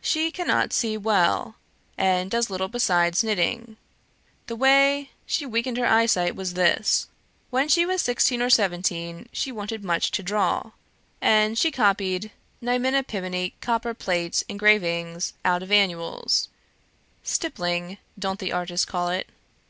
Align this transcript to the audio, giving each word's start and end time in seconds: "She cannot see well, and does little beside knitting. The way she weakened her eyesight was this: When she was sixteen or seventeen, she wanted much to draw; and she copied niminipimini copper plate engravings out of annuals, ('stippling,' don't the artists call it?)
"She 0.00 0.30
cannot 0.30 0.72
see 0.72 0.96
well, 0.96 1.56
and 1.98 2.30
does 2.30 2.48
little 2.48 2.68
beside 2.68 3.22
knitting. 3.22 3.76
The 4.46 4.56
way 4.56 5.10
she 5.26 5.44
weakened 5.44 5.76
her 5.76 5.84
eyesight 5.84 6.34
was 6.34 6.54
this: 6.54 7.06
When 7.50 7.68
she 7.68 7.84
was 7.84 8.00
sixteen 8.00 8.40
or 8.40 8.48
seventeen, 8.48 9.28
she 9.30 9.52
wanted 9.52 9.84
much 9.84 10.10
to 10.12 10.22
draw; 10.22 10.70
and 11.20 11.58
she 11.58 11.70
copied 11.70 12.30
niminipimini 12.62 13.52
copper 13.60 13.92
plate 13.92 14.42
engravings 14.48 15.34
out 15.44 15.62
of 15.62 15.70
annuals, 15.70 16.48
('stippling,' 17.22 17.98
don't 18.18 18.38
the 18.38 18.52
artists 18.54 18.86
call 18.86 19.10
it?) 19.10 19.28